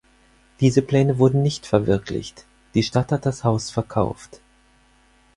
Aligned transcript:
Diese 0.61 0.81
Pläne 0.81 1.19
wurden 1.19 1.43
nicht 1.43 1.67
verwirklicht; 1.67 2.47
die 2.73 2.81
Stadt 2.81 3.11
hat 3.11 3.27
das 3.27 3.43
Haus 3.43 3.69
verkauft. 3.69 4.41